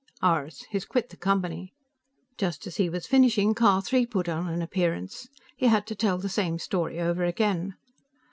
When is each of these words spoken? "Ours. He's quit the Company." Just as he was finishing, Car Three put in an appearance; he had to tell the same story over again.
"Ours. 0.23 0.65
He's 0.71 0.83
quit 0.85 1.09
the 1.09 1.15
Company." 1.15 1.75
Just 2.35 2.65
as 2.65 2.77
he 2.77 2.89
was 2.89 3.05
finishing, 3.05 3.53
Car 3.53 3.83
Three 3.83 4.07
put 4.07 4.27
in 4.27 4.47
an 4.47 4.63
appearance; 4.63 5.27
he 5.55 5.67
had 5.67 5.85
to 5.85 5.93
tell 5.95 6.17
the 6.17 6.27
same 6.27 6.57
story 6.57 6.99
over 6.99 7.23
again. 7.23 7.75